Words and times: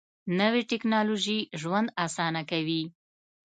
نوې 0.39 0.61
ټیکنالوژي 0.69 1.39
ژوند 1.61 1.87
اسانه 2.05 2.41
کوي 2.51 2.83